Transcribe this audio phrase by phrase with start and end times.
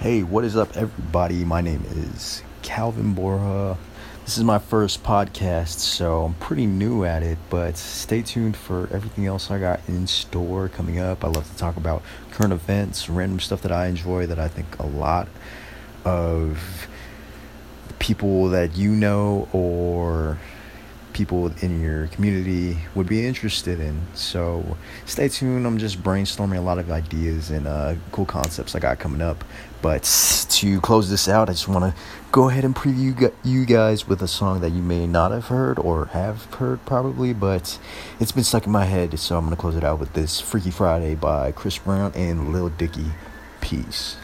[0.00, 1.44] Hey, what is up, everybody?
[1.44, 3.76] My name is Calvin Borja.
[4.24, 8.88] This is my first podcast, so I'm pretty new at it, but stay tuned for
[8.92, 11.24] everything else I got in store coming up.
[11.24, 14.78] I love to talk about current events, random stuff that I enjoy that I think
[14.78, 15.26] a lot
[16.04, 16.86] of
[17.98, 20.38] people that you know or
[21.18, 24.00] people in your community would be interested in.
[24.14, 25.66] So stay tuned.
[25.66, 29.42] I'm just brainstorming a lot of ideas and uh, cool concepts I got coming up.
[29.82, 30.04] But
[30.50, 32.00] to close this out, I just want to
[32.30, 35.80] go ahead and preview you guys with a song that you may not have heard
[35.80, 37.80] or have heard probably, but
[38.20, 39.18] it's been stuck in my head.
[39.18, 42.52] So I'm going to close it out with this Freaky Friday by Chris Brown and
[42.52, 43.06] Lil Dicky.
[43.60, 44.16] Peace.